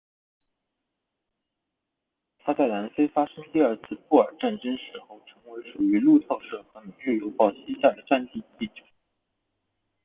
[2.39, 8.81] 他在南非发生第二次布尔战争的时候成为属于路透社和每日邮报膝下的战地记者。